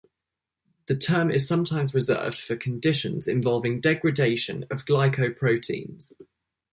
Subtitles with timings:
[0.87, 6.13] The term is sometimes reserved for conditions involving degradation of glycoproteins.